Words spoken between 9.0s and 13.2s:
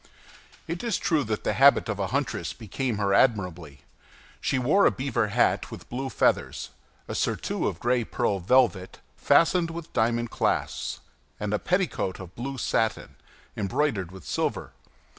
fastened with diamond clasps, and a petticoat of blue satin,